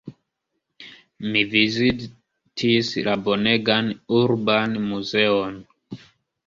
Mi 1.35 1.43
vizitis 1.51 2.91
la 3.09 3.15
bonegan 3.29 3.95
urban 4.23 4.77
muzeon. 4.91 5.63